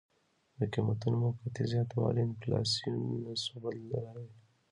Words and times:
د 0.57 0.59
قیمتونو 0.73 1.15
موقتي 1.23 1.63
زیاتوالی 1.73 2.21
انفلاسیون 2.27 2.99
نه 3.25 3.33
شو 3.43 3.55
بللی. 3.63 3.99